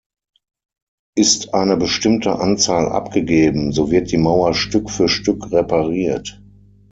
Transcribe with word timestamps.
Ist 1.15 1.53
eine 1.53 1.77
bestimmte 1.77 2.39
Anzahl 2.39 2.89
abgegeben, 2.89 3.71
so 3.71 3.91
wird 3.91 4.11
die 4.11 4.17
Mauer 4.17 4.55
Stück 4.55 4.89
für 4.89 5.07
Stück 5.07 5.51
repariert. 5.51 6.41